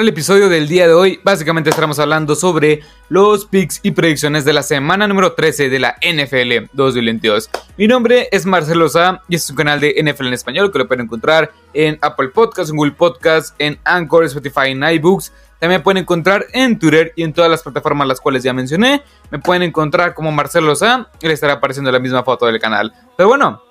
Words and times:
el 0.00 0.08
episodio 0.08 0.48
del 0.48 0.68
día 0.68 0.86
de 0.86 0.94
hoy, 0.94 1.20
básicamente 1.22 1.70
estaremos 1.70 1.98
hablando 1.98 2.34
sobre 2.34 2.80
los 3.08 3.46
picks 3.46 3.80
y 3.82 3.92
predicciones 3.92 4.44
de 4.44 4.52
la 4.52 4.62
semana 4.62 5.06
número 5.06 5.32
13 5.32 5.70
de 5.70 5.78
la 5.78 5.96
NFL 6.02 6.70
2022. 6.72 7.48
Mi 7.78 7.86
nombre 7.86 8.28
es 8.32 8.46
Marcelo 8.46 8.88
Sá 8.88 9.22
y 9.28 9.36
este 9.36 9.44
es 9.46 9.50
un 9.50 9.56
canal 9.56 9.80
de 9.80 9.94
NFL 10.02 10.26
en 10.26 10.34
español 10.34 10.72
que 10.72 10.78
lo 10.78 10.86
pueden 10.86 11.04
encontrar 11.04 11.52
en 11.72 11.98
Apple 12.02 12.28
Podcasts, 12.28 12.70
en 12.70 12.76
Google 12.76 12.92
Podcasts, 12.92 13.54
en 13.58 13.78
Anchor, 13.84 14.24
Spotify, 14.24 14.70
en 14.70 14.82
iBooks. 14.82 15.32
También 15.60 15.80
me 15.80 15.84
pueden 15.84 16.02
encontrar 16.02 16.46
en 16.52 16.78
Twitter 16.78 17.12
y 17.16 17.22
en 17.22 17.32
todas 17.32 17.50
las 17.50 17.62
plataformas 17.62 18.06
las 18.06 18.20
cuales 18.20 18.42
ya 18.42 18.52
mencioné. 18.52 19.02
Me 19.30 19.38
pueden 19.38 19.62
encontrar 19.62 20.14
como 20.14 20.30
Marcelo 20.32 20.76
Sá 20.76 21.08
y 21.22 21.26
le 21.26 21.32
estará 21.32 21.54
apareciendo 21.54 21.90
la 21.90 21.98
misma 21.98 22.22
foto 22.22 22.46
del 22.46 22.60
canal. 22.60 22.92
Pero 23.16 23.28
bueno, 23.28 23.62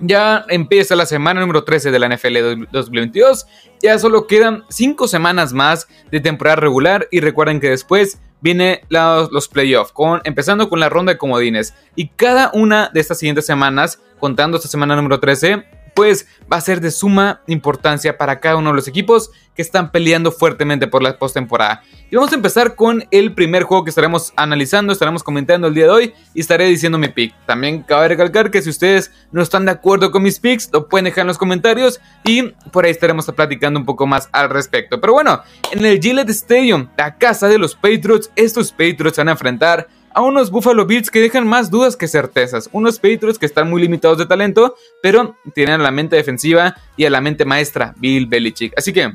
ya 0.00 0.44
empieza 0.48 0.96
la 0.96 1.06
semana 1.06 1.40
número 1.40 1.64
13 1.64 1.90
de 1.90 1.98
la 1.98 2.08
NFL 2.08 2.66
2022. 2.70 3.46
Ya 3.82 3.98
solo 3.98 4.26
quedan 4.26 4.64
5 4.68 5.08
semanas 5.08 5.52
más 5.52 5.88
de 6.10 6.20
temporada 6.20 6.56
regular. 6.56 7.08
Y 7.10 7.20
recuerden 7.20 7.60
que 7.60 7.70
después 7.70 8.20
viene 8.40 8.82
los 8.88 9.48
playoffs, 9.48 9.92
con, 9.92 10.20
empezando 10.24 10.68
con 10.68 10.80
la 10.80 10.88
ronda 10.88 11.12
de 11.12 11.18
comodines. 11.18 11.74
Y 11.96 12.08
cada 12.08 12.50
una 12.52 12.90
de 12.92 13.00
estas 13.00 13.18
siguientes 13.18 13.46
semanas, 13.46 14.00
contando 14.18 14.56
esta 14.56 14.68
semana 14.68 14.96
número 14.96 15.20
13, 15.20 15.64
pues 15.98 16.28
va 16.50 16.58
a 16.58 16.60
ser 16.60 16.80
de 16.80 16.92
suma 16.92 17.42
importancia 17.48 18.16
para 18.16 18.38
cada 18.38 18.54
uno 18.54 18.70
de 18.70 18.76
los 18.76 18.86
equipos 18.86 19.32
que 19.56 19.62
están 19.62 19.90
peleando 19.90 20.30
fuertemente 20.30 20.86
por 20.86 21.02
la 21.02 21.18
postemporada. 21.18 21.82
Y 22.08 22.14
vamos 22.14 22.30
a 22.30 22.36
empezar 22.36 22.76
con 22.76 23.04
el 23.10 23.34
primer 23.34 23.64
juego 23.64 23.82
que 23.82 23.90
estaremos 23.90 24.32
analizando, 24.36 24.92
estaremos 24.92 25.24
comentando 25.24 25.66
el 25.66 25.74
día 25.74 25.86
de 25.86 25.90
hoy 25.90 26.14
y 26.34 26.40
estaré 26.40 26.66
diciendo 26.66 26.98
mi 26.98 27.08
pick. 27.08 27.34
También 27.46 27.82
cabe 27.82 28.06
recalcar 28.06 28.52
que 28.52 28.62
si 28.62 28.70
ustedes 28.70 29.10
no 29.32 29.42
están 29.42 29.64
de 29.64 29.72
acuerdo 29.72 30.12
con 30.12 30.22
mis 30.22 30.38
picks, 30.38 30.70
lo 30.72 30.88
pueden 30.88 31.06
dejar 31.06 31.22
en 31.22 31.26
los 31.26 31.38
comentarios 31.38 32.00
y 32.22 32.42
por 32.70 32.84
ahí 32.84 32.92
estaremos 32.92 33.26
platicando 33.26 33.80
un 33.80 33.84
poco 33.84 34.06
más 34.06 34.28
al 34.30 34.50
respecto. 34.50 35.00
Pero 35.00 35.14
bueno, 35.14 35.42
en 35.72 35.84
el 35.84 36.00
Gillette 36.00 36.30
Stadium, 36.30 36.90
la 36.96 37.18
casa 37.18 37.48
de 37.48 37.58
los 37.58 37.74
Patriots, 37.74 38.30
estos 38.36 38.70
Patriots 38.70 39.18
van 39.18 39.30
a 39.30 39.32
enfrentar 39.32 39.88
a 40.18 40.20
unos 40.20 40.50
Buffalo 40.50 40.84
Bills 40.84 41.12
que 41.12 41.20
dejan 41.20 41.46
más 41.46 41.70
dudas 41.70 41.96
que 41.96 42.08
certezas. 42.08 42.68
Unos 42.72 42.98
Patriots 42.98 43.38
que 43.38 43.46
están 43.46 43.70
muy 43.70 43.80
limitados 43.80 44.18
de 44.18 44.26
talento, 44.26 44.74
pero 45.00 45.36
tienen 45.54 45.80
a 45.80 45.84
la 45.84 45.92
mente 45.92 46.16
defensiva 46.16 46.74
y 46.96 47.04
a 47.04 47.10
la 47.10 47.20
mente 47.20 47.44
maestra, 47.44 47.94
Bill 47.98 48.26
Belichick. 48.26 48.72
Así 48.76 48.92
que 48.92 49.12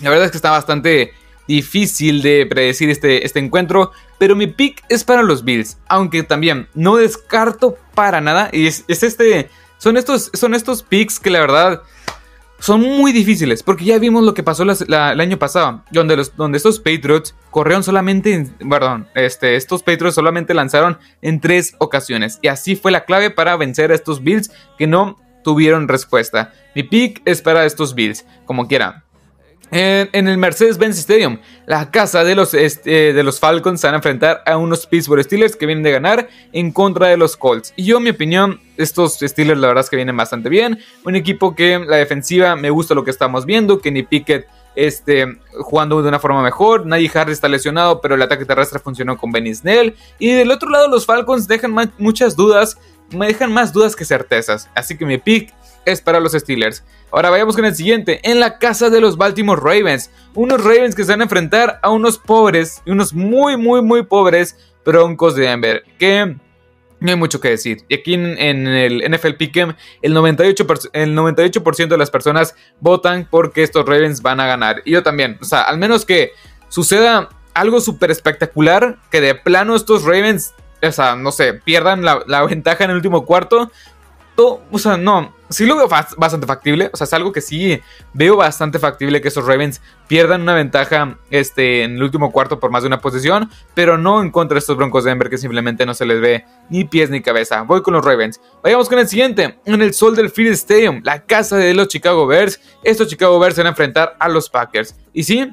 la 0.00 0.08
verdad 0.08 0.24
es 0.24 0.30
que 0.30 0.38
está 0.38 0.50
bastante 0.50 1.12
difícil 1.46 2.22
de 2.22 2.46
predecir 2.46 2.88
este, 2.88 3.26
este 3.26 3.40
encuentro, 3.40 3.92
pero 4.18 4.34
mi 4.34 4.46
pick 4.46 4.82
es 4.88 5.04
para 5.04 5.22
los 5.22 5.44
Bills, 5.44 5.76
aunque 5.86 6.22
también 6.22 6.66
no 6.72 6.96
descarto 6.96 7.76
para 7.94 8.22
nada. 8.22 8.48
Y 8.54 8.68
es, 8.68 8.86
este, 8.88 9.50
son 9.76 9.98
estos, 9.98 10.30
son 10.32 10.54
estos 10.54 10.82
picks 10.82 11.20
que 11.20 11.28
la 11.28 11.40
verdad 11.40 11.82
son 12.62 12.80
muy 12.80 13.10
difíciles, 13.10 13.64
porque 13.64 13.84
ya 13.84 13.98
vimos 13.98 14.22
lo 14.22 14.34
que 14.34 14.44
pasó 14.44 14.62
el 14.62 15.20
año 15.20 15.36
pasado, 15.36 15.82
donde, 15.90 16.24
donde 16.36 16.58
estos 16.58 16.78
Patriots 16.78 17.34
corrieron 17.50 17.82
solamente, 17.82 18.34
en, 18.34 18.54
perdón, 18.70 19.08
este, 19.16 19.56
estos 19.56 19.82
Patriots 19.82 20.14
solamente 20.14 20.54
lanzaron 20.54 20.96
en 21.22 21.40
tres 21.40 21.74
ocasiones, 21.78 22.38
y 22.40 22.46
así 22.46 22.76
fue 22.76 22.92
la 22.92 23.04
clave 23.04 23.30
para 23.30 23.56
vencer 23.56 23.90
a 23.90 23.96
estos 23.96 24.22
Bills 24.22 24.52
que 24.78 24.86
no 24.86 25.18
tuvieron 25.42 25.88
respuesta. 25.88 26.52
Mi 26.76 26.84
pick 26.84 27.20
es 27.24 27.42
para 27.42 27.66
estos 27.66 27.96
Bills, 27.96 28.24
como 28.46 28.68
quiera. 28.68 29.02
En, 29.70 30.28
el 30.28 30.36
Mercedes-Benz 30.36 30.98
Stadium, 30.98 31.38
la 31.66 31.90
casa 31.90 32.24
de 32.24 32.34
los, 32.34 32.52
este, 32.52 33.14
de 33.14 33.22
los 33.22 33.40
Falcons 33.40 33.80
se 33.80 33.86
van 33.86 33.94
a 33.94 33.98
enfrentar 33.98 34.42
a 34.44 34.58
unos 34.58 34.86
Pittsburgh 34.86 35.22
Steelers 35.24 35.56
que 35.56 35.64
vienen 35.64 35.82
de 35.82 35.92
ganar 35.92 36.28
en 36.52 36.72
contra 36.72 37.08
de 37.08 37.16
los 37.16 37.38
Colts. 37.38 37.72
Y 37.76 37.84
yo, 37.84 37.96
en 37.96 38.02
mi 38.02 38.10
opinión, 38.10 38.60
estos 38.76 39.18
Steelers 39.20 39.58
la 39.58 39.68
verdad 39.68 39.84
es 39.84 39.90
que 39.90 39.96
vienen 39.96 40.16
bastante 40.16 40.50
bien. 40.50 40.78
Un 41.04 41.16
equipo 41.16 41.54
que 41.54 41.78
la 41.78 41.96
defensiva 41.96 42.54
me 42.56 42.68
gusta 42.68 42.94
lo 42.94 43.02
que 43.02 43.10
estamos 43.10 43.46
viendo. 43.46 43.80
Kenny 43.80 44.02
Pickett 44.02 44.46
este, 44.74 45.26
jugando 45.60 46.02
de 46.02 46.08
una 46.08 46.18
forma 46.18 46.42
mejor. 46.42 46.86
Nadie 46.86 47.10
Harris 47.12 47.34
está 47.34 47.48
lesionado, 47.48 48.00
pero 48.00 48.14
el 48.14 48.22
ataque 48.22 48.44
terrestre 48.44 48.78
funcionó 48.78 49.16
con 49.16 49.32
Benny 49.32 49.54
Snell. 49.54 49.94
Y 50.18 50.32
del 50.32 50.50
otro 50.50 50.68
lado, 50.70 50.88
los 50.88 51.06
Falcons 51.06 51.48
dejan 51.48 51.74
muchas 51.98 52.36
dudas. 52.36 52.76
Me 53.10 53.26
dejan 53.26 53.52
más 53.52 53.72
dudas 53.72 53.94
que 53.94 54.04
certezas. 54.04 54.68
Así 54.74 54.96
que 54.96 55.04
mi 55.04 55.18
pick 55.18 55.52
es 55.84 56.00
para 56.00 56.20
los 56.20 56.32
Steelers. 56.32 56.84
Ahora 57.10 57.30
vayamos 57.30 57.56
con 57.56 57.64
el 57.64 57.74
siguiente. 57.74 58.20
En 58.22 58.40
la 58.40 58.58
casa 58.58 58.90
de 58.90 59.00
los 59.00 59.16
Baltimore 59.16 59.60
Ravens. 59.62 60.10
Unos 60.34 60.62
Ravens 60.62 60.94
que 60.94 61.04
se 61.04 61.12
van 61.12 61.20
a 61.20 61.24
enfrentar 61.24 61.78
a 61.82 61.90
unos 61.90 62.18
pobres, 62.18 62.82
unos 62.86 63.12
muy, 63.12 63.56
muy, 63.56 63.82
muy 63.82 64.02
pobres 64.04 64.56
Broncos 64.84 65.34
de 65.34 65.42
Denver. 65.42 65.84
Que 65.98 66.36
no 67.00 67.10
hay 67.10 67.16
mucho 67.16 67.40
que 67.40 67.50
decir. 67.50 67.84
Y 67.88 67.94
aquí 67.94 68.14
en, 68.14 68.66
el 68.66 69.02
NFL 69.10 69.32
Pick'em, 69.32 69.74
el 70.00 70.14
98%, 70.14 70.90
el 70.92 71.14
98 71.14 71.62
de 71.88 71.98
las 71.98 72.10
personas 72.10 72.54
votan 72.80 73.26
porque 73.30 73.62
estos 73.62 73.84
Ravens 73.84 74.22
van 74.22 74.40
a 74.40 74.46
ganar. 74.46 74.82
Y 74.84 74.92
yo 74.92 75.02
también. 75.02 75.38
O 75.40 75.44
sea, 75.44 75.62
al 75.62 75.78
menos 75.78 76.04
que 76.04 76.32
suceda 76.68 77.28
algo 77.54 77.80
súper 77.80 78.10
espectacular. 78.10 78.98
Que 79.10 79.20
de 79.20 79.34
plano 79.34 79.76
estos 79.76 80.04
Ravens, 80.04 80.54
o 80.82 80.92
sea, 80.92 81.16
no 81.16 81.32
sé, 81.32 81.54
pierdan 81.54 82.04
la 82.04 82.46
ventaja 82.46 82.84
en 82.84 82.90
el 82.90 82.96
último 82.96 83.26
cuarto 83.26 83.70
o 84.36 84.78
sea, 84.78 84.96
no, 84.96 85.34
sí 85.50 85.66
lo 85.66 85.76
veo 85.76 85.88
bastante 85.88 86.46
factible, 86.46 86.90
o 86.92 86.96
sea, 86.96 87.04
es 87.04 87.12
algo 87.12 87.32
que 87.32 87.40
sí 87.40 87.80
veo 88.12 88.36
bastante 88.36 88.78
factible 88.78 89.20
que 89.20 89.28
esos 89.28 89.46
Ravens 89.46 89.80
pierdan 90.08 90.42
una 90.42 90.54
ventaja 90.54 91.18
este, 91.30 91.84
en 91.84 91.96
el 91.96 92.02
último 92.02 92.32
cuarto 92.32 92.58
por 92.58 92.70
más 92.70 92.82
de 92.82 92.88
una 92.88 93.00
posición, 93.00 93.50
pero 93.74 93.98
no 93.98 94.22
en 94.22 94.30
contra 94.30 94.54
de 94.54 94.60
estos 94.60 94.76
Broncos 94.76 95.04
de 95.04 95.10
Denver 95.10 95.30
que 95.30 95.38
simplemente 95.38 95.86
no 95.86 95.94
se 95.94 96.06
les 96.06 96.20
ve 96.20 96.44
ni 96.70 96.84
pies 96.84 97.10
ni 97.10 97.20
cabeza. 97.20 97.62
Voy 97.62 97.82
con 97.82 97.94
los 97.94 98.04
Ravens. 98.04 98.40
Vayamos 98.62 98.88
con 98.88 98.98
el 98.98 99.08
siguiente, 99.08 99.58
en 99.64 99.82
el 99.82 99.94
sol 99.94 100.16
del 100.16 100.30
Field 100.30 100.54
Stadium, 100.54 101.00
la 101.04 101.24
casa 101.24 101.56
de 101.56 101.74
los 101.74 101.88
Chicago 101.88 102.26
Bears. 102.26 102.60
Estos 102.82 103.08
Chicago 103.08 103.38
Bears 103.38 103.56
van 103.56 103.66
a 103.66 103.70
enfrentar 103.70 104.16
a 104.18 104.28
los 104.28 104.48
Packers. 104.48 104.96
Y 105.12 105.24
sí, 105.24 105.52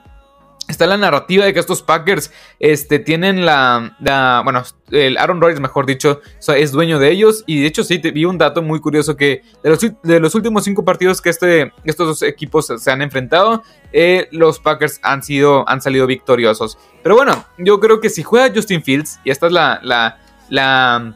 está 0.69 0.85
la 0.85 0.97
narrativa 0.97 1.45
de 1.45 1.53
que 1.53 1.59
estos 1.59 1.81
Packers 1.81 2.31
este, 2.59 2.99
tienen 2.99 3.45
la, 3.45 3.95
Bueno, 4.43 4.63
el 4.91 5.17
Aaron 5.17 5.41
Rodgers, 5.41 5.59
mejor 5.59 5.85
dicho, 5.85 6.21
es 6.55 6.71
dueño 6.71 6.99
de 6.99 7.09
ellos. 7.11 7.43
Y 7.47 7.61
de 7.61 7.67
hecho, 7.67 7.83
sí, 7.83 7.97
vi 7.97 8.25
un 8.25 8.37
dato 8.37 8.61
muy 8.61 8.79
curioso 8.79 9.17
que 9.17 9.41
de 9.63 10.19
los, 10.19 10.35
últimos 10.35 10.63
cinco 10.63 10.85
partidos 10.85 11.21
que 11.21 11.29
este, 11.29 11.73
estos 11.83 12.07
dos 12.07 12.21
equipos 12.21 12.67
se 12.77 12.91
han 12.91 13.01
enfrentado, 13.01 13.63
eh, 13.91 14.27
los 14.31 14.59
Packers 14.59 14.99
han, 15.01 15.23
sido, 15.23 15.67
han 15.67 15.81
salido 15.81 16.05
victoriosos. 16.05 16.77
Pero 17.01 17.15
bueno, 17.15 17.45
yo 17.57 17.79
creo 17.79 17.99
que 17.99 18.09
si 18.09 18.23
juega 18.23 18.53
Justin 18.53 18.83
Fields, 18.83 19.19
y 19.23 19.31
esta 19.31 19.47
es 19.47 19.53
la. 19.53 19.79
la, 19.83 20.19
la 20.49 21.15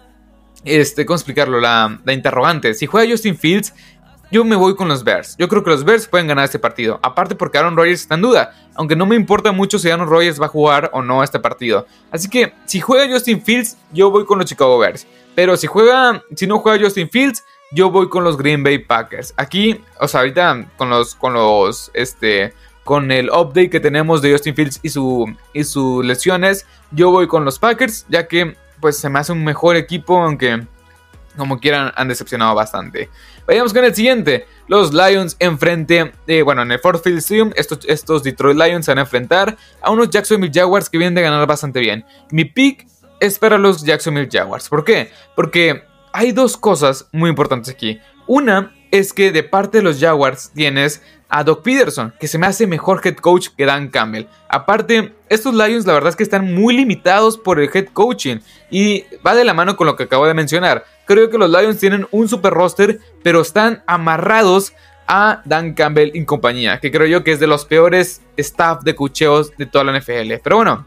este, 0.66 1.06
¿cómo 1.06 1.16
explicarlo? 1.16 1.60
La, 1.60 2.00
la 2.06 2.14
interrogante. 2.14 2.74
Si 2.74 2.88
juega 2.88 3.12
Justin 3.12 3.38
Fields, 3.38 3.74
yo 4.34 4.44
me 4.44 4.56
voy 4.56 4.76
con 4.76 4.88
los 4.88 5.04
Bears. 5.04 5.38
Yo 5.38 5.48
creo 5.48 5.64
que 5.64 5.70
los 5.70 5.84
Bears 5.84 6.08
pueden 6.08 6.26
ganar 6.26 6.46
este 6.46 6.58
partido. 6.58 7.00
Aparte 7.04 7.36
porque 7.36 7.60
Aaron 7.60 7.78
Rodgers 7.78 8.02
está 8.02 8.16
en 8.16 8.24
duda. 8.24 8.56
Aunque 8.74 8.96
no 8.96 9.06
me 9.06 9.16
importa 9.16 9.52
mucho 9.52 9.78
si 9.78 9.92
Aaron 9.92 10.10
Rodgers 10.10 10.42
va 10.42 10.48
a 10.48 10.50
jugar 10.50 10.90
o 10.92 11.04
no 11.04 11.24
este 11.24 11.40
partido. 11.40 11.86
Así 12.10 12.28
que 12.28 12.52
si 12.66 12.80
juega 12.80 13.14
Justin 13.14 13.44
Fields, 13.44 13.78
yo 13.92 14.10
voy 14.10 14.26
con 14.26 14.40
los 14.40 14.48
Chicago 14.48 14.80
Bears. 14.80 15.06
Pero 15.36 15.56
si 15.56 15.68
juega, 15.68 16.24
si 16.36 16.48
no 16.48 16.58
juega 16.58 16.84
Justin 16.84 17.12
Fields, 17.12 17.44
yo 17.72 17.92
voy 17.92 18.10
con 18.10 18.24
los 18.24 18.36
Green 18.36 18.64
Bay 18.64 18.80
Packers. 18.80 19.36
Aquí, 19.38 19.80
o 20.00 20.08
sea, 20.08 20.22
ahorita 20.22 20.68
con 20.78 20.90
los, 20.90 21.14
con 21.14 21.34
los, 21.34 21.92
este, 21.94 22.56
con 22.84 23.12
el 23.12 23.30
update 23.30 23.70
que 23.70 23.80
tenemos 23.80 24.24
de 24.24 24.32
Justin 24.32 24.56
Fields 24.56 24.80
y 24.82 24.90
su, 24.90 25.32
y 25.54 25.64
sus 25.64 26.04
lesiones, 26.04 26.66
yo 26.90 27.12
voy 27.12 27.28
con 27.28 27.46
los 27.46 27.60
Packers, 27.60 28.08
ya 28.10 28.28
que, 28.28 28.58
pues, 28.82 28.98
se 28.98 29.10
me 29.10 29.20
hace 29.20 29.32
un 29.32 29.44
mejor 29.44 29.76
equipo, 29.76 30.20
aunque 30.20 30.66
como 31.38 31.60
quieran, 31.60 31.92
han 31.96 32.08
decepcionado 32.08 32.56
bastante. 32.56 33.10
Vayamos 33.46 33.74
con 33.74 33.84
el 33.84 33.94
siguiente. 33.94 34.46
Los 34.68 34.94
Lions 34.94 35.36
enfrente, 35.40 36.14
eh, 36.28 36.42
bueno, 36.42 36.62
en 36.62 36.72
el 36.72 36.80
Ford 36.80 37.02
Field 37.02 37.20
Stadium, 37.20 37.52
estos, 37.56 37.80
estos 37.88 38.24
Detroit 38.24 38.58
Lions 38.58 38.86
se 38.86 38.92
van 38.92 39.00
a 39.00 39.02
enfrentar 39.02 39.58
a 39.82 39.92
unos 39.92 40.10
Jacksonville 40.10 40.54
Jaguars 40.54 40.90
que 40.90 40.98
vienen 40.98 41.16
de 41.16 41.22
ganar 41.22 41.46
bastante 41.46 41.80
bien. 41.80 42.06
Mi 42.32 42.46
pick 42.46 42.88
es 43.20 43.40
para 43.40 43.58
los 43.58 43.84
Jacksonville 43.84 44.30
Jaguars. 44.32 44.70
¿Por 44.70 44.84
qué? 44.84 45.12
Porque 45.36 45.84
hay 46.14 46.32
dos 46.32 46.58
cosas 46.58 47.08
muy 47.12 47.30
importantes 47.30 47.74
aquí. 47.74 48.00
Una 48.28 48.74
es 48.92 49.12
que 49.12 49.32
de 49.32 49.44
parte 49.44 49.80
de 49.80 49.84
los 49.84 50.00
Jaguars 50.00 50.52
tienes 50.54 51.02
a 51.28 51.44
Doc 51.44 51.64
Peterson, 51.64 52.14
que 52.20 52.28
se 52.28 52.38
me 52.38 52.46
hace 52.46 52.68
mejor 52.68 53.02
head 53.04 53.16
coach 53.16 53.48
que 53.58 53.66
Dan 53.66 53.90
Campbell. 53.90 54.28
Aparte, 54.48 55.16
estos 55.30 55.56
Lions 55.56 55.88
la 55.88 55.94
verdad 55.94 56.10
es 56.10 56.16
que 56.16 56.22
están 56.22 56.54
muy 56.54 56.76
limitados 56.76 57.40
por 57.40 57.60
el 57.60 57.72
head 57.74 57.88
coaching 57.92 58.38
y 58.70 59.04
va 59.26 59.34
de 59.34 59.44
la 59.44 59.56
mano 59.56 59.76
con 59.76 59.88
lo 59.88 59.96
que 59.96 60.04
acabo 60.04 60.28
de 60.28 60.36
mencionar. 60.36 60.86
Creo 61.06 61.30
que 61.30 61.38
los 61.38 61.50
Lions 61.50 61.80
tienen 61.80 62.08
un 62.12 62.28
super 62.28 62.54
roster, 62.54 63.00
pero 63.24 63.42
están 63.42 63.84
amarrados 63.88 64.74
a 65.08 65.42
Dan 65.46 65.74
Campbell 65.74 66.12
y 66.14 66.26
compañía, 66.26 66.80
que 66.80 66.92
creo 66.92 67.08
yo 67.08 67.24
que 67.24 67.34
es 67.34 67.40
de 67.40 67.48
los 67.48 67.66
peores 67.66 68.22
staff 68.38 68.84
de 68.84 68.96
cucheos 68.96 69.52
de 69.58 69.66
toda 69.66 69.84
la 69.84 70.00
NFL. 70.00 70.36
Pero 70.44 70.58
bueno, 70.58 70.86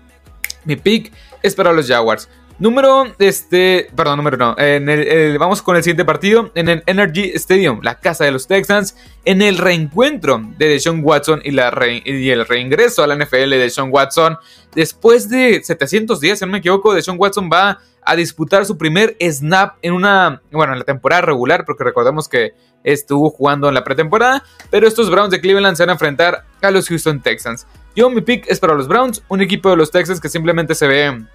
mi 0.64 0.76
pick 0.76 1.12
es 1.42 1.54
para 1.54 1.72
los 1.72 1.86
Jaguars. 1.86 2.28
Número, 2.58 3.04
este, 3.18 3.88
perdón, 3.94 4.16
número 4.16 4.38
no. 4.38 4.54
En 4.58 4.88
el, 4.88 5.36
vamos 5.38 5.60
con 5.60 5.76
el 5.76 5.82
siguiente 5.82 6.06
partido. 6.06 6.50
En 6.54 6.70
el 6.70 6.82
Energy 6.86 7.32
Stadium, 7.34 7.80
la 7.82 8.00
casa 8.00 8.24
de 8.24 8.30
los 8.30 8.46
Texans. 8.46 8.96
En 9.26 9.42
el 9.42 9.58
reencuentro 9.58 10.40
de 10.56 10.68
Deshaun 10.68 11.02
Watson 11.04 11.42
y, 11.44 11.50
el 12.30 12.46
reingreso 12.46 13.02
a 13.02 13.06
la 13.06 13.16
NFL 13.16 13.50
de 13.50 13.58
Deshaun 13.58 13.90
Watson. 13.92 14.38
Después 14.74 15.28
de 15.28 15.62
700 15.62 16.18
días, 16.18 16.38
si 16.38 16.46
no 16.46 16.52
me 16.52 16.58
equivoco, 16.58 16.94
Deshaun 16.94 17.18
Watson 17.20 17.50
va 17.52 17.78
a 18.02 18.16
disputar 18.16 18.64
su 18.64 18.78
primer 18.78 19.16
snap 19.20 19.76
en 19.82 19.92
una, 19.92 20.40
bueno, 20.50 20.72
en 20.72 20.78
la 20.78 20.84
temporada 20.84 21.22
regular, 21.22 21.64
porque 21.66 21.84
recordemos 21.84 22.28
que 22.28 22.54
estuvo 22.84 23.28
jugando 23.28 23.68
en 23.68 23.74
la 23.74 23.84
pretemporada. 23.84 24.42
Pero 24.70 24.88
estos 24.88 25.10
Browns 25.10 25.30
de 25.30 25.42
Cleveland 25.42 25.76
se 25.76 25.82
van 25.82 25.90
a 25.90 25.94
enfrentar 25.94 26.44
a 26.62 26.70
los 26.70 26.88
Houston 26.88 27.20
Texans. 27.20 27.66
Yo 27.94 28.08
mi 28.08 28.22
pick 28.22 28.46
es 28.48 28.60
para 28.60 28.74
los 28.74 28.88
Browns, 28.88 29.22
un 29.28 29.42
equipo 29.42 29.68
de 29.68 29.76
los 29.76 29.90
Texans 29.90 30.20
que 30.20 30.28
simplemente 30.28 30.74
se 30.74 30.86
ve 30.86 31.26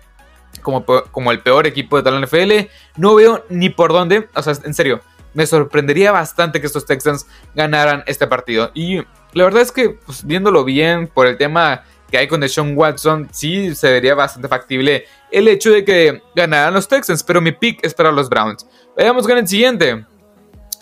como, 0.61 0.85
como 0.85 1.31
el 1.31 1.41
peor 1.41 1.67
equipo 1.67 1.97
de 1.97 2.03
toda 2.03 2.19
la 2.19 2.25
NFL. 2.25 2.69
No 2.97 3.15
veo 3.15 3.45
ni 3.49 3.69
por 3.69 3.91
dónde, 3.91 4.29
o 4.35 4.41
sea, 4.41 4.53
en 4.63 4.73
serio, 4.73 5.01
me 5.33 5.45
sorprendería 5.45 6.11
bastante 6.11 6.59
que 6.59 6.67
estos 6.67 6.85
Texans 6.85 7.25
ganaran 7.55 8.03
este 8.05 8.27
partido. 8.27 8.71
Y 8.73 8.97
la 9.33 9.45
verdad 9.45 9.61
es 9.61 9.71
que, 9.71 9.89
pues, 9.89 10.25
viéndolo 10.25 10.63
bien 10.63 11.07
por 11.07 11.27
el 11.27 11.37
tema 11.37 11.83
que 12.09 12.17
hay 12.17 12.27
con 12.27 12.41
Deshaun 12.41 12.77
Watson, 12.77 13.29
sí 13.31 13.73
se 13.73 13.89
vería 13.89 14.13
bastante 14.13 14.49
factible 14.49 15.05
el 15.31 15.47
hecho 15.47 15.71
de 15.71 15.85
que 15.85 16.21
ganaran 16.35 16.73
los 16.73 16.87
Texans, 16.87 17.23
pero 17.23 17.39
mi 17.39 17.53
pick 17.53 17.83
es 17.85 17.93
para 17.93 18.11
los 18.11 18.29
Browns. 18.29 18.67
Veamos 18.97 19.25
con 19.25 19.37
el 19.37 19.47
siguiente. 19.47 20.05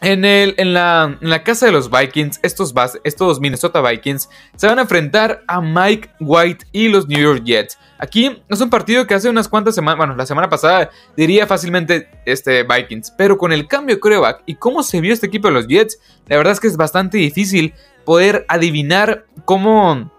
En, 0.01 0.23
el, 0.23 0.55
en, 0.57 0.73
la, 0.73 1.17
en, 1.19 1.29
la, 1.29 1.43
casa 1.43 1.65
de 1.65 1.71
los 1.71 1.89
Vikings, 1.91 2.39
estos, 2.41 2.73
estos 3.03 3.39
Minnesota 3.39 3.81
Vikings 3.81 4.29
se 4.55 4.67
van 4.67 4.79
a 4.79 4.83
enfrentar 4.83 5.43
a 5.47 5.59
Mike 5.59 6.09
White 6.19 6.65
y 6.71 6.87
los 6.87 7.07
New 7.07 7.19
York 7.19 7.43
Jets. 7.43 7.77
Aquí 7.97 8.41
es 8.47 8.61
un 8.61 8.69
partido 8.69 9.05
que 9.05 9.13
hace 9.13 9.29
unas 9.29 9.49
cuantas 9.49 9.75
semanas, 9.75 9.97
bueno, 9.97 10.15
la 10.15 10.25
semana 10.25 10.49
pasada 10.49 10.89
diría 11.17 11.47
fácilmente 11.47 12.07
este 12.25 12.63
Vikings, 12.63 13.11
pero 13.17 13.37
con 13.37 13.51
el 13.51 13.67
cambio 13.67 13.95
de 13.95 13.99
coreback 13.99 14.43
y 14.45 14.55
cómo 14.55 14.83
se 14.83 15.01
vio 15.01 15.13
este 15.13 15.27
equipo 15.27 15.49
de 15.49 15.53
los 15.53 15.67
Jets, 15.67 15.99
la 16.27 16.37
verdad 16.37 16.53
es 16.53 16.61
que 16.61 16.67
es 16.67 16.77
bastante 16.77 17.17
difícil 17.17 17.73
poder 18.05 18.45
adivinar 18.47 19.25
cómo 19.43 20.09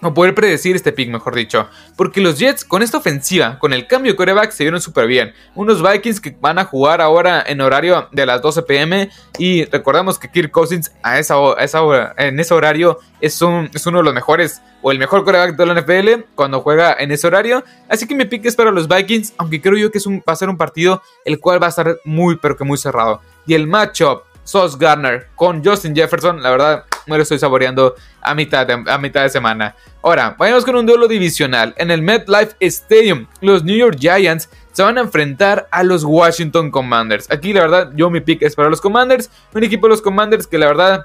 o 0.00 0.14
poder 0.14 0.34
predecir 0.34 0.76
este 0.76 0.92
pick, 0.92 1.10
mejor 1.10 1.34
dicho. 1.34 1.68
Porque 1.96 2.20
los 2.20 2.38
Jets, 2.38 2.64
con 2.64 2.82
esta 2.82 2.98
ofensiva, 2.98 3.58
con 3.58 3.72
el 3.72 3.86
cambio 3.86 4.12
de 4.12 4.16
coreback, 4.16 4.50
se 4.52 4.64
vieron 4.64 4.80
súper 4.80 5.06
bien. 5.06 5.32
Unos 5.54 5.82
Vikings 5.82 6.20
que 6.20 6.36
van 6.40 6.58
a 6.58 6.64
jugar 6.64 7.00
ahora 7.00 7.42
en 7.46 7.60
horario 7.60 8.08
de 8.12 8.26
las 8.26 8.40
12 8.42 8.62
pm. 8.62 9.10
Y 9.38 9.64
recordamos 9.64 10.18
que 10.18 10.30
Kirk 10.30 10.50
Cousins 10.50 10.92
a 11.02 11.18
esa, 11.18 11.34
esa 11.60 11.82
hora, 11.82 12.14
en 12.16 12.38
ese 12.38 12.54
horario 12.54 12.98
es, 13.20 13.40
un, 13.42 13.70
es 13.74 13.86
uno 13.86 13.98
de 13.98 14.04
los 14.04 14.14
mejores, 14.14 14.62
o 14.82 14.92
el 14.92 14.98
mejor 14.98 15.24
coreback 15.24 15.56
de 15.56 15.66
la 15.66 15.80
NFL 15.80 16.24
cuando 16.34 16.60
juega 16.60 16.94
en 16.98 17.10
ese 17.10 17.26
horario. 17.26 17.64
Así 17.88 18.06
que 18.06 18.14
mi 18.14 18.24
pick 18.24 18.46
es 18.46 18.54
para 18.54 18.70
los 18.70 18.86
Vikings, 18.88 19.34
aunque 19.38 19.60
creo 19.60 19.76
yo 19.76 19.90
que 19.90 19.98
es 19.98 20.06
un, 20.06 20.22
va 20.28 20.32
a 20.32 20.36
ser 20.36 20.48
un 20.48 20.56
partido 20.56 21.02
el 21.24 21.40
cual 21.40 21.60
va 21.62 21.66
a 21.66 21.70
estar 21.70 21.98
muy, 22.04 22.36
pero 22.36 22.56
que 22.56 22.64
muy 22.64 22.78
cerrado. 22.78 23.20
Y 23.46 23.54
el 23.54 23.66
matchup, 23.66 24.22
Sauce 24.48 24.78
Garner 24.80 25.28
con 25.36 25.62
Justin 25.62 25.94
Jefferson, 25.94 26.42
la 26.42 26.50
verdad 26.50 26.84
me 27.06 27.16
lo 27.16 27.22
estoy 27.22 27.38
saboreando 27.38 27.94
a 28.22 28.34
mitad 28.34 28.66
de, 28.66 28.82
a 28.86 28.96
mitad 28.96 29.22
de 29.22 29.28
semana. 29.28 29.76
Ahora, 30.02 30.36
vayamos 30.38 30.64
con 30.64 30.74
un 30.74 30.86
duelo 30.86 31.06
divisional. 31.06 31.74
En 31.76 31.90
el 31.90 32.00
MetLife 32.00 32.56
Stadium, 32.60 33.26
los 33.42 33.62
New 33.62 33.76
York 33.76 33.98
Giants 33.98 34.48
se 34.72 34.82
van 34.82 34.96
a 34.96 35.02
enfrentar 35.02 35.68
a 35.70 35.82
los 35.82 36.02
Washington 36.02 36.70
Commanders. 36.70 37.30
Aquí, 37.30 37.52
la 37.52 37.60
verdad, 37.60 37.90
yo 37.94 38.08
mi 38.08 38.20
pick 38.20 38.40
es 38.40 38.54
para 38.54 38.70
los 38.70 38.80
Commanders. 38.80 39.30
Un 39.54 39.64
equipo 39.64 39.86
de 39.86 39.90
los 39.90 40.00
Commanders 40.00 40.46
que, 40.46 40.56
la 40.56 40.66
verdad, 40.66 41.04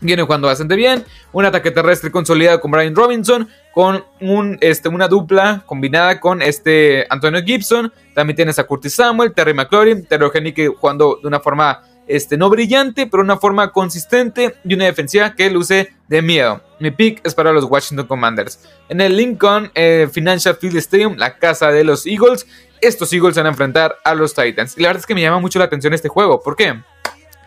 viene 0.00 0.22
jugando 0.22 0.48
bastante 0.48 0.74
bien. 0.74 1.04
Un 1.30 1.44
ataque 1.44 1.70
terrestre 1.70 2.10
consolidado 2.10 2.60
con 2.60 2.72
Brian 2.72 2.96
Robinson. 2.96 3.48
Con 3.72 4.04
un, 4.20 4.58
este, 4.60 4.88
una 4.88 5.06
dupla 5.06 5.62
combinada 5.64 6.18
con 6.18 6.42
este 6.42 7.06
Antonio 7.08 7.40
Gibson. 7.44 7.92
También 8.14 8.34
tienes 8.34 8.58
a 8.58 8.64
Curtis 8.64 8.94
Samuel, 8.94 9.32
Terry 9.32 9.54
McLaurin, 9.54 10.06
Terry 10.06 10.24
O'Henry 10.24 10.66
jugando 10.66 11.20
de 11.22 11.28
una 11.28 11.38
forma 11.38 11.82
este, 12.06 12.36
no 12.36 12.50
brillante, 12.50 13.06
pero 13.06 13.22
una 13.22 13.36
forma 13.36 13.72
consistente 13.72 14.54
y 14.64 14.74
una 14.74 14.84
defensiva 14.84 15.34
que 15.34 15.50
luce 15.50 15.94
de 16.08 16.22
miedo. 16.22 16.62
Mi 16.80 16.90
pick 16.90 17.20
es 17.24 17.34
para 17.34 17.52
los 17.52 17.64
Washington 17.64 18.06
Commanders. 18.06 18.60
En 18.88 19.00
el 19.00 19.16
Lincoln 19.16 19.70
eh, 19.74 20.08
Financial 20.12 20.56
Field 20.56 20.76
Stadium, 20.76 21.16
la 21.16 21.38
casa 21.38 21.70
de 21.70 21.84
los 21.84 22.06
Eagles, 22.06 22.46
estos 22.80 23.12
Eagles 23.12 23.36
van 23.36 23.46
a 23.46 23.50
enfrentar 23.50 23.96
a 24.04 24.14
los 24.14 24.34
Titans. 24.34 24.76
Y 24.76 24.82
la 24.82 24.88
verdad 24.88 25.00
es 25.00 25.06
que 25.06 25.14
me 25.14 25.22
llama 25.22 25.40
mucho 25.40 25.58
la 25.58 25.64
atención 25.64 25.94
este 25.94 26.08
juego. 26.08 26.42
¿Por 26.42 26.56
qué? 26.56 26.80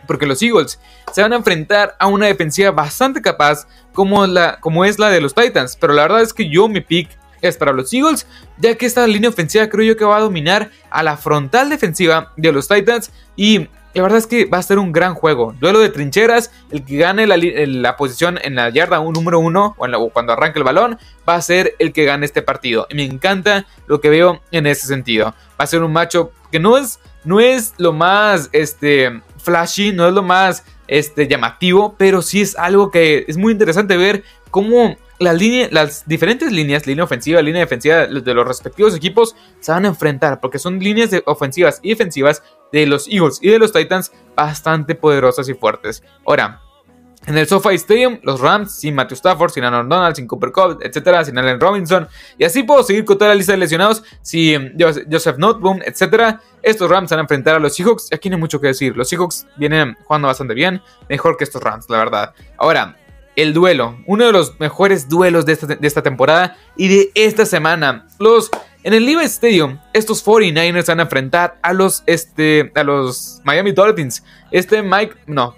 Porque 0.06 0.26
los 0.26 0.42
Eagles 0.42 0.80
se 1.12 1.22
van 1.22 1.32
a 1.32 1.36
enfrentar 1.36 1.94
a 1.98 2.06
una 2.06 2.26
defensiva 2.26 2.70
bastante 2.70 3.22
capaz 3.22 3.66
como, 3.92 4.26
la, 4.26 4.58
como 4.60 4.84
es 4.84 4.98
la 4.98 5.10
de 5.10 5.20
los 5.20 5.34
Titans. 5.34 5.76
Pero 5.76 5.92
la 5.92 6.02
verdad 6.02 6.22
es 6.22 6.32
que 6.32 6.48
yo 6.48 6.66
mi 6.66 6.80
pick 6.80 7.08
es 7.40 7.56
para 7.56 7.72
los 7.72 7.92
Eagles, 7.92 8.26
ya 8.58 8.74
que 8.74 8.86
esta 8.86 9.06
línea 9.06 9.30
ofensiva 9.30 9.68
creo 9.68 9.84
yo 9.84 9.96
que 9.96 10.04
va 10.04 10.16
a 10.16 10.20
dominar 10.20 10.70
a 10.90 11.02
la 11.02 11.16
frontal 11.16 11.70
defensiva 11.70 12.32
de 12.36 12.52
los 12.52 12.66
Titans 12.66 13.12
y 13.36 13.68
la 13.98 14.04
verdad 14.04 14.18
es 14.18 14.28
que 14.28 14.44
va 14.44 14.58
a 14.58 14.62
ser 14.62 14.78
un 14.78 14.92
gran 14.92 15.14
juego. 15.14 15.56
Duelo 15.58 15.80
de 15.80 15.88
trincheras. 15.88 16.52
El 16.70 16.84
que 16.84 16.98
gane 16.98 17.26
la, 17.26 17.96
posición 17.96 18.38
en 18.44 18.54
la 18.54 18.70
yarda 18.70 19.00
un 19.00 19.12
número 19.12 19.40
uno 19.40 19.74
o, 19.76 20.10
cuando 20.10 20.32
arranque 20.32 20.60
el 20.60 20.64
balón 20.64 20.98
va 21.28 21.34
a 21.34 21.42
ser 21.42 21.74
el 21.80 21.92
que 21.92 22.04
gane 22.04 22.24
este 22.24 22.40
partido. 22.40 22.86
Y 22.90 22.94
me 22.94 23.04
encanta 23.04 23.66
lo 23.88 24.00
que 24.00 24.08
veo 24.08 24.40
en 24.52 24.68
ese 24.68 24.86
sentido. 24.86 25.34
Va 25.60 25.64
a 25.64 25.66
ser 25.66 25.82
un 25.82 25.92
macho 25.92 26.30
que 26.52 26.60
no 26.60 26.78
es, 26.78 27.00
no 27.24 27.40
es 27.40 27.74
lo 27.78 27.92
más 27.92 28.50
este, 28.52 29.20
flashy, 29.38 29.92
no 29.92 30.06
es 30.06 30.14
lo 30.14 30.22
más 30.22 30.64
este, 30.86 31.26
llamativo, 31.26 31.96
pero 31.98 32.22
sí 32.22 32.40
es 32.40 32.56
algo 32.56 32.92
que 32.92 33.24
es 33.26 33.36
muy 33.36 33.50
interesante 33.50 33.96
ver 33.96 34.22
cómo 34.52 34.96
las 35.18 36.06
diferentes 36.06 36.52
líneas, 36.52 36.86
línea 36.86 37.02
ofensiva, 37.02 37.42
línea 37.42 37.62
defensiva 37.62 38.06
de 38.06 38.34
los 38.34 38.46
respectivos 38.46 38.94
equipos, 38.94 39.34
se 39.58 39.72
van 39.72 39.84
a 39.84 39.88
enfrentar 39.88 40.40
porque 40.40 40.60
son 40.60 40.78
líneas 40.78 41.10
ofensivas 41.26 41.80
y 41.82 41.90
defensivas 41.90 42.42
de 42.72 42.86
los 42.86 43.08
Eagles 43.08 43.38
y 43.42 43.50
de 43.50 43.58
los 43.58 43.72
Titans 43.72 44.12
bastante 44.34 44.94
poderosas 44.94 45.48
y 45.48 45.54
fuertes. 45.54 46.02
Ahora, 46.26 46.62
en 47.26 47.36
el 47.36 47.46
SoFi 47.46 47.74
Stadium, 47.74 48.20
los 48.22 48.40
Rams 48.40 48.72
sin 48.72 48.94
Matthew 48.94 49.16
Stafford, 49.16 49.50
sin 49.50 49.64
Aaron 49.64 49.88
Donald, 49.88 50.16
sin 50.16 50.26
Cooper 50.26 50.50
Cobb, 50.50 50.78
etcétera, 50.80 51.24
sin 51.24 51.36
Allen 51.36 51.60
Robinson, 51.60 52.08
y 52.38 52.44
así 52.44 52.62
puedo 52.62 52.82
seguir 52.82 53.04
con 53.04 53.18
toda 53.18 53.30
la 53.30 53.34
lista 53.34 53.52
de 53.52 53.58
lesionados, 53.58 54.02
sin 54.22 54.74
Joseph 54.78 55.36
Noteboom, 55.36 55.80
etcétera. 55.84 56.40
Estos 56.62 56.88
Rams 56.88 57.10
van 57.10 57.18
a 57.18 57.22
enfrentar 57.22 57.56
a 57.56 57.58
los 57.58 57.74
Seahawks, 57.74 58.08
y 58.10 58.14
aquí 58.14 58.30
no 58.30 58.36
hay 58.36 58.40
mucho 58.40 58.60
que 58.60 58.68
decir. 58.68 58.96
Los 58.96 59.10
Seahawks 59.10 59.46
vienen 59.56 59.96
jugando 60.04 60.28
bastante 60.28 60.54
bien, 60.54 60.80
mejor 61.08 61.36
que 61.36 61.44
estos 61.44 61.62
Rams, 61.62 61.90
la 61.90 61.98
verdad. 61.98 62.34
Ahora, 62.56 62.96
el 63.38 63.54
duelo, 63.54 63.98
uno 64.06 64.24
de 64.26 64.32
los 64.32 64.58
mejores 64.58 65.08
duelos 65.08 65.46
de 65.46 65.52
esta, 65.52 66.02
temporada 66.02 66.56
y 66.76 66.88
de 66.88 67.12
esta 67.14 67.46
semana. 67.46 68.08
Los 68.18 68.50
en 68.84 68.94
el 68.94 69.04
Levi's 69.04 69.32
Stadium, 69.32 69.78
estos 69.92 70.24
49ers 70.24 70.86
van 70.86 71.00
a 71.00 71.02
enfrentar 71.02 71.58
a 71.62 71.72
los, 71.72 72.02
este, 72.06 72.70
a 72.74 72.84
los 72.84 73.40
Miami 73.44 73.72
Dolphins. 73.72 74.22
Este 74.50 74.82
Mike, 74.82 75.14
no, 75.26 75.54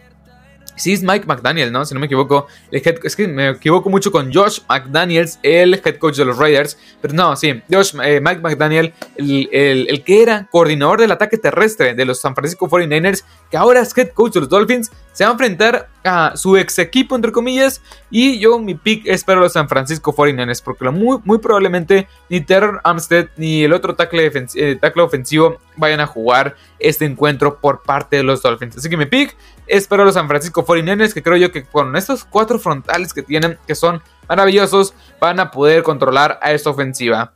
Sí, 0.81 0.94
es 0.94 1.02
Mike 1.02 1.26
McDaniel, 1.26 1.70
¿no? 1.72 1.84
Si 1.84 1.93
no 1.93 2.00
me 2.00 2.06
equivoco. 2.06 2.46
es 2.70 3.14
que 3.14 3.28
me 3.28 3.50
equivoco 3.50 3.90
mucho 3.90 4.11
con 4.11 4.32
Josh 4.32 4.61
McDaniels, 4.67 5.38
el 5.43 5.75
head 5.75 5.99
coach 5.99 6.17
de 6.17 6.25
los 6.25 6.38
Raiders. 6.38 6.78
Pero 7.02 7.12
no, 7.12 7.37
sí, 7.37 7.61
Josh, 7.70 7.94
eh, 8.02 8.19
Mike 8.22 8.40
McDaniel, 8.40 8.94
el, 9.19 10.02
que 10.06 10.23
era 10.23 10.49
coordinador 10.50 11.02
del 11.02 11.12
ataque 11.12 11.37
terrestre 11.37 11.94
de 11.94 12.05
los 12.06 12.23
San 12.23 12.34
Francisco 12.34 12.66
49ers, 12.66 13.25
que 13.50 13.58
ahora 13.58 13.82
es 13.82 13.96
head 13.96 14.12
coach 14.14 14.32
de 14.32 14.40
los 14.40 14.49
Dolphins, 14.49 14.90
se 15.20 15.25
va 15.25 15.32
a 15.32 15.32
enfrentar 15.32 15.90
a 16.02 16.34
su 16.34 16.56
ex 16.56 16.78
equipo, 16.78 17.14
entre 17.14 17.31
comillas. 17.31 17.82
Y 18.11 18.38
yo, 18.38 18.59
mi 18.59 18.75
pick 18.75 19.02
es 19.04 19.23
para 19.23 19.38
los 19.38 19.52
San 19.52 19.68
Francisco 19.68 20.14
49ers, 20.14 20.62
porque 20.64 20.88
muy, 20.88 21.18
muy 21.25 21.37
probablemente 21.37 22.09
ni 22.30 22.40
Terror 22.40 22.80
Armstead 22.85 23.28
ni 23.37 23.64
el 23.64 23.75
otro 23.75 23.95
tackle, 23.95 24.33
eh, 24.54 24.78
tackle 24.80 25.02
ofensivo 25.02 25.59
vayan 25.76 26.00
a 26.00 26.06
jugar 26.06 26.56
este 26.78 27.04
encuentro 27.04 27.59
por 27.59 27.83
parte 27.83 28.16
de 28.16 28.23
los 28.23 28.40
Dolphins. 28.40 28.78
Así 28.78 28.88
que 28.88 28.97
mi 28.97 29.04
pick 29.04 29.37
es 29.66 29.87
para 29.87 30.06
los 30.06 30.14
San 30.14 30.26
Francisco 30.26 30.64
49ers, 30.64 31.12
que 31.12 31.23
creo 31.23 31.37
yo 31.37 31.52
que 31.52 31.64
con 31.64 31.95
estos 31.97 32.25
cuatro 32.25 32.59
frontales 32.59 33.12
que 33.12 33.23
tienen, 33.23 33.59
que 33.66 33.75
son 33.75 34.00
maravillosos, 34.26 34.95
van 35.21 35.38
a 35.38 35.50
poder 35.50 35.83
controlar 35.83 36.38
a 36.40 36.52
esta 36.52 36.71
ofensiva. 36.71 37.35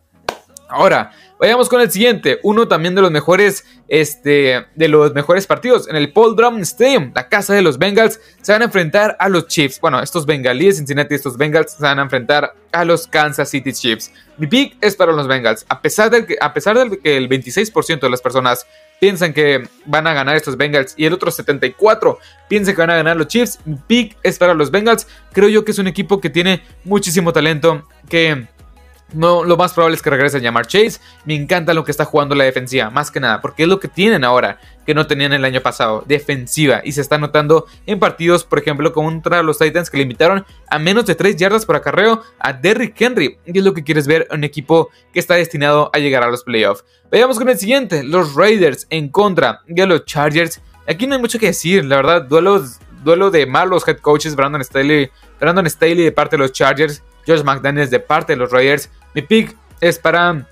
Ahora, 0.74 1.12
vayamos 1.38 1.68
con 1.68 1.80
el 1.80 1.90
siguiente, 1.90 2.40
uno 2.42 2.66
también 2.66 2.96
de 2.96 3.00
los 3.00 3.12
mejores, 3.12 3.64
este, 3.86 4.66
de 4.74 4.88
los 4.88 5.14
mejores 5.14 5.46
partidos. 5.46 5.88
En 5.88 5.94
el 5.94 6.12
Paul 6.12 6.34
Drum 6.34 6.58
Stadium, 6.62 7.12
la 7.14 7.28
casa 7.28 7.54
de 7.54 7.62
los 7.62 7.78
Bengals, 7.78 8.20
se 8.42 8.50
van 8.50 8.62
a 8.62 8.64
enfrentar 8.64 9.16
a 9.20 9.28
los 9.28 9.46
Chiefs. 9.46 9.80
Bueno, 9.80 10.02
estos 10.02 10.26
bengalíes 10.26 10.78
Cincinnati, 10.78 11.14
estos 11.14 11.36
Bengals 11.36 11.72
se 11.72 11.82
van 11.82 12.00
a 12.00 12.02
enfrentar 12.02 12.54
a 12.72 12.84
los 12.84 13.06
Kansas 13.06 13.48
City 13.50 13.72
Chiefs. 13.72 14.10
Mi 14.36 14.48
pick 14.48 14.76
es 14.80 14.96
para 14.96 15.12
los 15.12 15.28
Bengals. 15.28 15.64
A 15.68 15.80
pesar 15.80 16.10
de 16.10 16.26
que, 16.26 16.36
a 16.40 16.52
pesar 16.52 16.76
de 16.76 16.98
que 16.98 17.16
el 17.16 17.28
26% 17.28 18.00
de 18.00 18.10
las 18.10 18.20
personas 18.20 18.66
piensan 18.98 19.32
que 19.32 19.68
van 19.86 20.08
a 20.08 20.12
ganar 20.12 20.34
estos 20.34 20.56
Bengals 20.56 20.94
y 20.96 21.04
el 21.04 21.12
otro 21.12 21.30
74 21.30 22.18
piensan 22.48 22.74
que 22.74 22.80
van 22.80 22.90
a 22.90 22.96
ganar 22.96 23.16
los 23.16 23.28
Chiefs, 23.28 23.60
mi 23.64 23.76
pick 23.76 24.16
es 24.24 24.38
para 24.38 24.54
los 24.54 24.72
Bengals. 24.72 25.06
Creo 25.32 25.48
yo 25.48 25.64
que 25.64 25.70
es 25.70 25.78
un 25.78 25.86
equipo 25.86 26.20
que 26.20 26.30
tiene 26.30 26.62
muchísimo 26.82 27.32
talento, 27.32 27.86
que 28.08 28.48
no, 29.14 29.44
lo 29.44 29.56
más 29.56 29.72
probable 29.72 29.96
es 29.96 30.02
que 30.02 30.10
regrese 30.10 30.36
a 30.36 30.40
llamar 30.40 30.66
Chase. 30.66 31.00
Me 31.24 31.34
encanta 31.34 31.72
lo 31.72 31.84
que 31.84 31.90
está 31.90 32.04
jugando 32.04 32.34
la 32.34 32.44
defensiva, 32.44 32.90
más 32.90 33.10
que 33.10 33.20
nada, 33.20 33.40
porque 33.40 33.62
es 33.62 33.68
lo 33.68 33.80
que 33.80 33.88
tienen 33.88 34.24
ahora, 34.24 34.58
que 34.84 34.94
no 34.94 35.06
tenían 35.06 35.32
el 35.32 35.44
año 35.44 35.60
pasado, 35.60 36.04
defensiva. 36.06 36.82
Y 36.84 36.92
se 36.92 37.00
está 37.00 37.16
notando 37.18 37.66
en 37.86 37.98
partidos, 37.98 38.44
por 38.44 38.58
ejemplo, 38.58 38.92
contra 38.92 39.42
los 39.42 39.58
Titans, 39.58 39.88
que 39.90 39.98
limitaron 39.98 40.44
a 40.68 40.78
menos 40.78 41.06
de 41.06 41.14
3 41.14 41.36
yardas 41.36 41.64
por 41.64 41.76
acarreo 41.76 42.22
a 42.38 42.52
Derrick 42.52 43.00
Henry. 43.00 43.38
Y 43.46 43.58
es 43.58 43.64
lo 43.64 43.72
que 43.72 43.84
quieres 43.84 44.06
ver, 44.06 44.28
un 44.30 44.44
equipo 44.44 44.90
que 45.12 45.20
está 45.20 45.34
destinado 45.34 45.90
a 45.92 45.98
llegar 45.98 46.22
a 46.22 46.30
los 46.30 46.44
playoffs. 46.44 46.84
Veamos 47.10 47.38
con 47.38 47.48
el 47.48 47.58
siguiente, 47.58 48.02
los 48.02 48.34
Raiders 48.34 48.86
en 48.90 49.08
contra 49.08 49.62
de 49.66 49.86
los 49.86 50.04
Chargers. 50.04 50.60
Aquí 50.86 51.06
no 51.06 51.14
hay 51.14 51.20
mucho 51.20 51.38
que 51.38 51.46
decir, 51.46 51.84
la 51.84 51.96
verdad, 51.96 52.22
duelo 52.22 53.30
de 53.30 53.46
malos 53.46 53.86
head 53.86 53.98
coaches, 53.98 54.34
Brandon 54.34 54.64
Staley, 54.64 55.10
Brandon 55.40 55.66
Staley 55.70 56.04
de 56.04 56.12
parte 56.12 56.36
de 56.36 56.42
los 56.42 56.52
Chargers, 56.52 57.02
Josh 57.26 57.42
McDaniels 57.42 57.90
de 57.90 58.00
parte 58.00 58.34
de 58.34 58.36
los 58.36 58.50
Raiders. 58.50 58.90
Mi 59.14 59.22
pick 59.22 59.56
es 59.80 59.98
para 59.98 60.46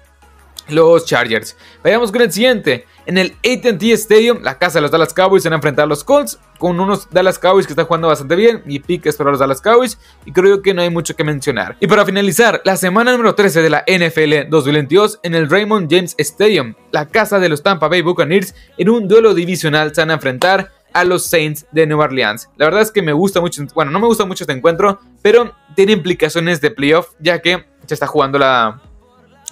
los 0.68 1.04
Chargers. 1.04 1.56
Vayamos 1.82 2.12
con 2.12 2.22
el 2.22 2.32
siguiente. 2.32 2.86
En 3.04 3.18
el 3.18 3.32
ATT 3.44 3.82
Stadium, 3.82 4.42
la 4.42 4.58
casa 4.58 4.78
de 4.78 4.82
los 4.82 4.92
Dallas 4.92 5.12
Cowboys 5.12 5.42
se 5.42 5.48
van 5.48 5.54
a 5.54 5.56
enfrentar 5.56 5.84
a 5.84 5.88
los 5.88 6.04
Colts 6.04 6.38
con 6.58 6.78
unos 6.78 7.10
Dallas 7.10 7.38
Cowboys 7.38 7.66
que 7.66 7.72
están 7.72 7.86
jugando 7.86 8.08
bastante 8.08 8.36
bien. 8.36 8.62
Mi 8.64 8.78
pick 8.78 9.06
es 9.06 9.16
para 9.16 9.30
los 9.30 9.40
Dallas 9.40 9.60
Cowboys 9.60 9.98
y 10.24 10.30
creo 10.30 10.62
que 10.62 10.72
no 10.72 10.82
hay 10.82 10.90
mucho 10.90 11.16
que 11.16 11.24
mencionar. 11.24 11.76
Y 11.80 11.88
para 11.88 12.06
finalizar, 12.06 12.62
la 12.64 12.76
semana 12.76 13.10
número 13.10 13.34
13 13.34 13.60
de 13.60 13.70
la 13.70 13.84
NFL 13.88 14.48
2022 14.48 15.18
en 15.24 15.34
el 15.34 15.50
Raymond 15.50 15.90
James 15.90 16.14
Stadium, 16.18 16.74
la 16.92 17.08
casa 17.08 17.40
de 17.40 17.48
los 17.48 17.64
Tampa 17.64 17.88
Bay 17.88 18.02
Buccaneers 18.02 18.54
en 18.78 18.88
un 18.88 19.08
duelo 19.08 19.34
divisional 19.34 19.92
se 19.92 20.02
van 20.02 20.10
a 20.10 20.14
enfrentar 20.14 20.70
a 20.92 21.04
los 21.04 21.24
Saints 21.24 21.66
de 21.72 21.86
Nueva 21.86 22.04
Orleans. 22.04 22.48
La 22.56 22.66
verdad 22.66 22.82
es 22.82 22.92
que 22.92 23.02
me 23.02 23.12
gusta 23.12 23.40
mucho, 23.40 23.62
bueno, 23.74 23.90
no 23.90 23.98
me 23.98 24.06
gusta 24.06 24.26
mucho 24.26 24.44
este 24.44 24.52
encuentro, 24.52 25.00
pero 25.22 25.54
tiene 25.74 25.92
implicaciones 25.92 26.60
de 26.60 26.70
playoff 26.70 27.08
ya 27.18 27.40
que 27.40 27.71
se 27.86 27.94
está 27.94 28.06
jugando 28.06 28.38
la 28.38 28.80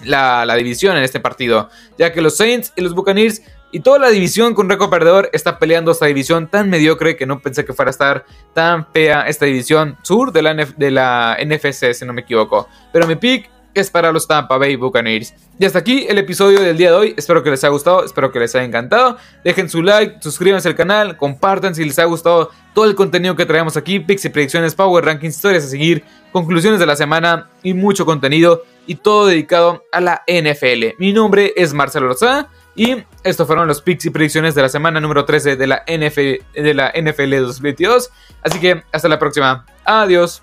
la, 0.05 0.55
división 0.55 0.97
en 0.97 1.03
este 1.03 1.19
partido, 1.19 1.69
ya 1.97 2.11
que 2.11 2.21
los 2.21 2.37
Saints 2.37 2.73
y 2.75 2.81
los 2.81 2.93
Buccaneers 2.93 3.41
y 3.73 3.79
toda 3.79 3.99
la 3.99 4.09
división 4.09 4.53
con 4.53 4.69
récord 4.69 4.89
perdedor 4.89 5.29
está 5.31 5.57
peleando 5.57 5.91
esta 5.91 6.05
división 6.05 6.47
tan 6.47 6.69
mediocre 6.69 7.15
que 7.15 7.25
no 7.25 7.39
pensé 7.39 7.63
que 7.63 7.73
fuera 7.73 7.89
a 7.89 7.91
estar 7.91 8.25
tan 8.53 8.85
fea 8.91 9.27
esta 9.27 9.45
división 9.45 9.97
sur 10.03 10.33
de 10.33 10.41
la, 10.41 10.53
de 10.53 10.91
la 10.91 11.37
NFC, 11.41 11.93
si 11.93 12.05
no 12.05 12.11
me 12.11 12.21
equivoco. 12.21 12.67
Pero 12.91 13.07
mi 13.07 13.15
pick 13.15 13.49
es 13.73 13.89
para 13.89 14.11
los 14.11 14.27
Tampa 14.27 14.57
Bay 14.57 14.75
Buccaneers. 14.75 15.33
Y 15.57 15.63
hasta 15.63 15.79
aquí 15.79 16.05
el 16.09 16.17
episodio 16.17 16.59
del 16.59 16.75
día 16.75 16.91
de 16.91 16.97
hoy. 16.97 17.13
Espero 17.15 17.43
que 17.43 17.49
les 17.49 17.63
haya 17.63 17.71
gustado, 17.71 18.03
espero 18.03 18.29
que 18.29 18.39
les 18.39 18.53
haya 18.55 18.65
encantado. 18.65 19.17
Dejen 19.45 19.69
su 19.69 19.81
like, 19.81 20.17
suscríbanse 20.19 20.67
al 20.67 20.75
canal, 20.75 21.15
compartan 21.15 21.73
si 21.73 21.85
les 21.85 21.97
ha 21.99 22.03
gustado 22.03 22.49
todo 22.73 22.85
el 22.85 22.95
contenido 22.95 23.35
que 23.35 23.45
traemos 23.45 23.77
aquí. 23.77 23.95
Y 23.95 24.29
predicciones, 24.29 24.75
Power 24.75 25.05
Rankings, 25.05 25.35
historias 25.35 25.65
a 25.65 25.67
seguir, 25.67 26.03
conclusiones 26.31 26.79
de 26.79 26.85
la 26.85 26.95
semana 26.95 27.49
y 27.63 27.73
mucho 27.73 28.05
contenido 28.05 28.63
y 28.87 28.95
todo 28.95 29.27
dedicado 29.27 29.83
a 29.91 30.01
la 30.01 30.23
NFL. 30.27 30.97
Mi 30.97 31.13
nombre 31.13 31.53
es 31.55 31.73
Marcelo 31.73 32.07
Rosa 32.07 32.49
y 32.75 33.03
estos 33.23 33.45
fueron 33.47 33.67
los 33.67 33.83
y 33.85 34.09
predicciones 34.09 34.55
de 34.55 34.61
la 34.61 34.69
semana 34.69 34.99
número 34.99 35.25
13 35.25 35.55
de 35.55 35.67
la, 35.67 35.83
NFL, 35.87 36.61
de 36.61 36.73
la 36.73 36.91
NFL 36.91 37.35
2022. 37.41 38.09
Así 38.43 38.59
que 38.59 38.83
hasta 38.91 39.07
la 39.07 39.19
próxima. 39.19 39.65
Adiós. 39.85 40.41